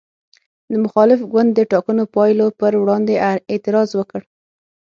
د 0.71 0.73
مخالف 0.83 1.19
ګوند 1.31 1.49
د 1.53 1.59
ټاکنو 1.71 2.03
پایلو 2.15 2.47
پر 2.59 2.71
وړاندې 2.81 3.13
اعتراض 3.51 3.89
وکړ. 3.95 4.21